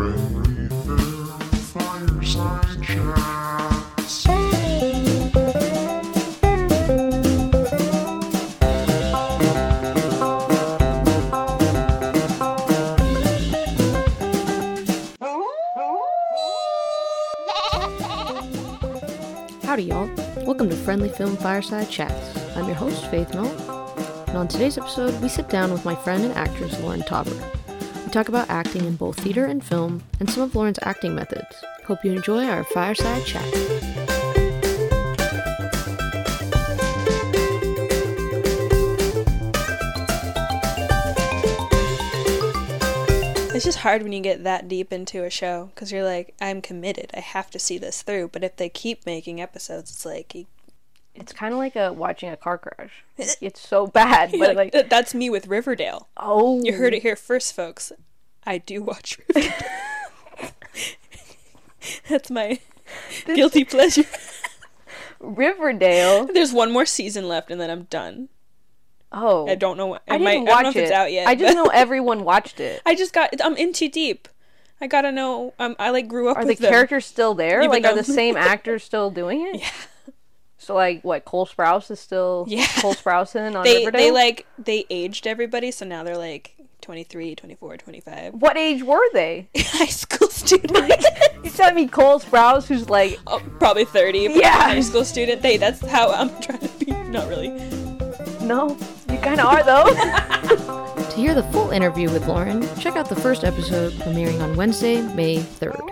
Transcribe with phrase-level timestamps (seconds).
[0.00, 0.14] Howdy,
[19.82, 20.08] y'all.
[20.46, 22.56] Welcome to Friendly Film Fireside Chats.
[22.56, 23.46] I'm your host, Faith Mill.
[24.28, 27.59] And on today's episode, we sit down with my friend and actress, Lauren Tauber.
[28.04, 31.54] We talk about acting in both theater and film and some of Lauren's acting methods.
[31.86, 33.46] Hope you enjoy our fireside chat.
[43.52, 46.62] It's just hard when you get that deep into a show because you're like, I'm
[46.62, 47.10] committed.
[47.14, 48.28] I have to see this through.
[48.28, 50.46] But if they keep making episodes, it's like, you-
[51.14, 53.04] It's kind of like a, watching a car crash.
[53.40, 56.08] It's so bad, but like, Th- that's me with Riverdale.
[56.16, 57.92] oh, You heard it here first, folks.
[58.46, 59.52] I do watch Riverdale.
[62.08, 62.60] that's my
[63.26, 64.04] guilty pleasure.
[65.18, 66.26] Riverdale.
[66.26, 68.28] There's one more season left, and then I'm done.
[69.12, 69.88] Oh, I don't know.
[69.88, 71.26] What, I didn't might, watch I don't know if it's out yet.
[71.26, 72.80] I just but- know everyone watched it.
[72.86, 73.30] I just got.
[73.44, 74.28] I'm in too deep.
[74.80, 75.52] I gotta know.
[75.58, 76.70] Um, I like grew up Are the them.
[76.70, 77.60] characters still there?
[77.60, 79.60] Even like, are the same actors still doing it?
[79.60, 79.70] Yeah.
[80.62, 81.24] So, like, what?
[81.24, 82.66] Cole Sprouse is still Yeah.
[82.80, 83.98] Cole Sprouse on They Riverdale.
[84.00, 88.34] they like they aged everybody, so now they're like 23, 24, 25.
[88.34, 89.48] What age were they?
[89.56, 90.72] high school student.
[91.42, 94.28] You telling me Cole Sprouse, who's like, oh, probably 30.
[94.28, 94.52] but Yeah.
[94.60, 95.40] High school student.
[95.40, 96.92] Hey, that's how I'm trying to be.
[97.08, 97.48] Not really.
[98.42, 98.76] no,
[99.10, 99.86] you kind of are though.
[99.86, 105.00] to hear the full interview with Lauren, check out the first episode premiering on Wednesday,
[105.14, 105.89] May 3rd.